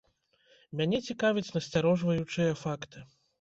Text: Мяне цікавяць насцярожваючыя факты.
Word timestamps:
Мяне 0.79 0.99
цікавяць 1.09 1.51
насцярожваючыя 1.59 2.57
факты. 2.65 3.05